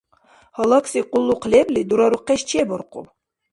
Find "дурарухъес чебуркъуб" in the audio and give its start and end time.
1.89-3.05